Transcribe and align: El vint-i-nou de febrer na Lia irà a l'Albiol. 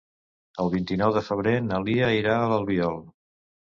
El 0.63 0.69
vint-i-nou 0.75 1.13
de 1.17 1.23
febrer 1.29 1.53
na 1.67 1.81
Lia 1.89 2.11
irà 2.21 2.35
a 2.39 2.49
l'Albiol. 2.55 2.99